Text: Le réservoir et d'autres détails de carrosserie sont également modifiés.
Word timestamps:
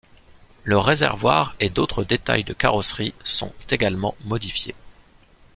Le 0.63 0.79
réservoir 0.79 1.55
et 1.59 1.69
d'autres 1.69 2.03
détails 2.03 2.43
de 2.43 2.53
carrosserie 2.53 3.13
sont 3.23 3.53
également 3.69 4.15
modifiés. 4.23 4.73